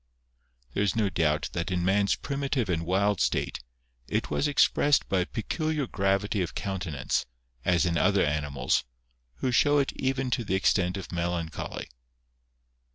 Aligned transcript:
There 0.73 0.81
is 0.81 0.95
no 0.95 1.09
doubt 1.11 1.51
that 1.53 1.69
in 1.69 1.85
man's 1.85 2.15
primitive 2.15 2.69
and 2.69 2.87
wild 2.87 3.21
state, 3.21 3.59
it 4.07 4.31
was 4.31 4.47
expressed 4.47 5.07
by 5.07 5.19
a 5.19 5.25
peculiar 5.27 5.85
gravity 5.85 6.41
of 6.41 6.55
countenance, 6.55 7.27
as 7.63 7.85
in 7.85 7.99
other 7.99 8.25
animals, 8.25 8.83
who 9.35 9.51
show 9.51 9.77
it 9.77 9.93
even 9.93 10.31
to 10.31 10.43
the 10.43 10.55
extent 10.55 10.97
of 10.97 11.11
melancholy. 11.11 11.87